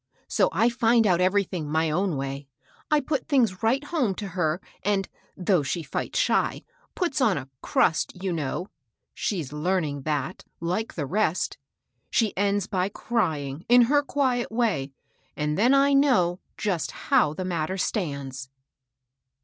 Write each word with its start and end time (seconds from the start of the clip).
So 0.27 0.49
I 0.51 0.69
find 0.69 1.05
out 1.05 1.21
everything 1.21 1.69
my 1.69 1.91
own 1.91 2.17
way. 2.17 2.47
I 2.89 3.01
put 3.01 3.27
things 3.27 3.61
right 3.61 3.83
home 3.83 4.15
to 4.15 4.29
her, 4.29 4.59
and, 4.83 5.07
though 5.37 5.61
she 5.61 5.83
fights 5.83 6.17
shy, 6.17 6.63
puts 6.95 7.21
on 7.21 7.37
a 7.37 7.49
crust, 7.61 8.13
you 8.19 8.33
know 8.33 8.69
(she's 9.13 9.53
learning 9.53 10.01
that, 10.01 10.43
like 10.59 10.95
the 10.95 11.05
rest), 11.05 11.59
she 12.09 12.35
ends 12.35 12.65
by 12.65 12.89
crying, 12.89 13.63
in 13.69 13.83
her 13.83 14.01
quiet 14.01 14.51
way, 14.51 14.91
and 15.37 15.55
then 15.55 15.75
I 15.75 15.93
know 15.93 16.39
just 16.57 16.89
how 16.89 17.35
the 17.35 17.45
matter 17.45 17.77
stands." 17.77 18.49